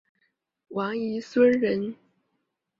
[0.69, 1.93] 王沂孙人。